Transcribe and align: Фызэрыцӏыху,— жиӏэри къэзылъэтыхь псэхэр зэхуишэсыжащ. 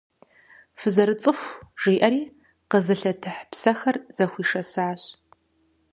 Фызэрыцӏыху,— 0.79 1.49
жиӏэри 1.81 2.23
къэзылъэтыхь 2.69 3.41
псэхэр 3.51 3.95
зэхуишэсыжащ. 4.15 5.01